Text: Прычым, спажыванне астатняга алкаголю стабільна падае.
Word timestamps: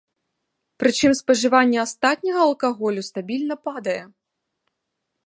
Прычым, 0.83 1.11
спажыванне 1.19 1.77
астатняга 1.83 2.41
алкаголю 2.47 3.01
стабільна 3.09 3.55
падае. 3.69 3.99